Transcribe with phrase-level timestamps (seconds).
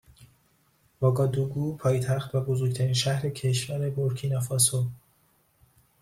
[1.01, 4.87] واگادوگو پایتخت و بزرگترین شهر کشور بورکینافاسو